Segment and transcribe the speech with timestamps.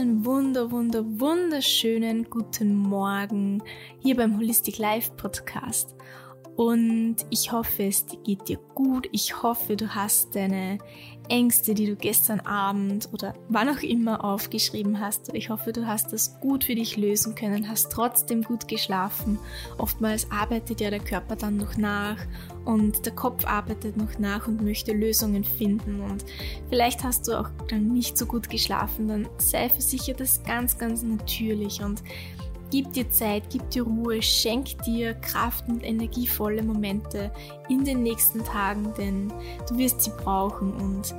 [0.00, 3.62] einen wunder, wunder, wunderschönen guten Morgen
[3.98, 5.94] hier beim Holistic Life Podcast.
[6.56, 9.08] Und ich hoffe, es geht dir gut.
[9.12, 10.78] Ich hoffe, du hast deine
[11.30, 15.32] Ängste, die du gestern Abend oder wann auch immer aufgeschrieben hast.
[15.32, 19.38] Ich hoffe, du hast das gut für dich lösen können, hast trotzdem gut geschlafen.
[19.78, 22.18] Oftmals arbeitet ja der Körper dann noch nach
[22.64, 26.00] und der Kopf arbeitet noch nach und möchte Lösungen finden.
[26.00, 26.24] Und
[26.68, 30.76] vielleicht hast du auch dann nicht so gut geschlafen, dann sei versichert, das ist ganz,
[30.78, 31.80] ganz natürlich.
[31.80, 32.02] Und
[32.70, 37.32] Gib dir Zeit, gib dir Ruhe, schenk dir Kraft und energievolle Momente
[37.68, 39.32] in den nächsten Tagen, denn
[39.68, 41.14] du wirst sie brauchen und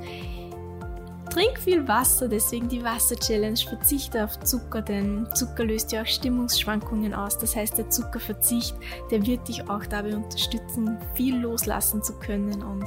[1.32, 3.56] trink viel Wasser, deswegen die Wasser-Challenge.
[3.56, 7.38] Verzichte auf Zucker, denn Zucker löst ja auch Stimmungsschwankungen aus.
[7.38, 8.74] Das heißt, der Zuckerverzicht,
[9.10, 12.62] der wird dich auch dabei unterstützen, viel loslassen zu können.
[12.62, 12.84] Und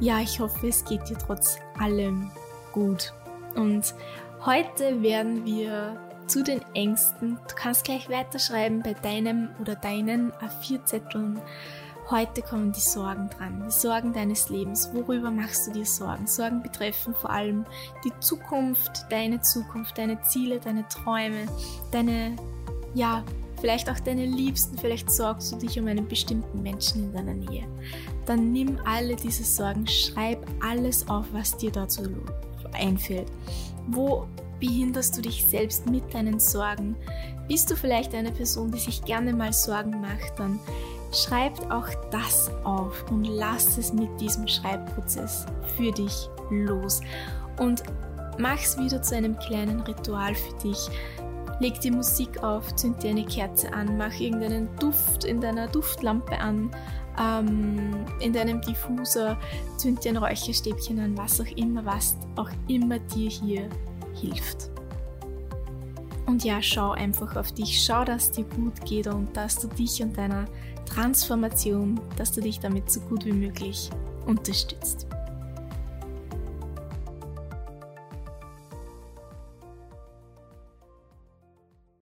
[0.00, 2.30] ja, ich hoffe, es geht dir trotz allem
[2.72, 3.12] gut.
[3.54, 3.94] Und
[4.44, 7.38] heute werden wir zu den Ängsten.
[7.48, 11.40] Du kannst gleich weiterschreiben bei deinem oder deinen A4-Zetteln.
[12.10, 14.90] Heute kommen die Sorgen dran, die Sorgen deines Lebens.
[14.92, 16.26] Worüber machst du dir Sorgen?
[16.26, 17.64] Sorgen betreffen vor allem
[18.04, 21.46] die Zukunft, deine Zukunft, deine Ziele, deine Träume,
[21.90, 22.36] deine,
[22.94, 23.24] ja,
[23.60, 24.78] vielleicht auch deine Liebsten.
[24.78, 27.66] Vielleicht sorgst du dich um einen bestimmten Menschen in deiner Nähe.
[28.24, 32.02] Dann nimm alle diese Sorgen, schreib alles auf, was dir dazu
[32.72, 33.32] einfällt.
[33.88, 34.28] Wo
[34.60, 36.96] behinderst du dich selbst mit deinen Sorgen?
[37.48, 40.38] Bist du vielleicht eine Person, die sich gerne mal Sorgen macht?
[40.38, 40.58] Dann
[41.12, 45.46] schreib auch das auf und lass es mit diesem Schreibprozess
[45.76, 47.00] für dich los.
[47.58, 47.82] Und
[48.38, 50.88] mach es wieder zu einem kleinen Ritual für dich.
[51.60, 56.38] Leg die Musik auf, zünd dir eine Kerze an, mach irgendeinen Duft in deiner Duftlampe
[56.38, 56.70] an,
[57.18, 59.38] ähm, in deinem Diffuser,
[59.78, 63.70] zünd dir ein Räucherstäbchen an, was auch immer, was auch immer dir hier
[64.20, 64.70] hilft.
[66.26, 70.02] Und ja, schau einfach auf dich, schau, dass dir gut geht und dass du dich
[70.02, 70.46] und deiner
[70.84, 73.90] Transformation, dass du dich damit so gut wie möglich
[74.26, 75.06] unterstützt.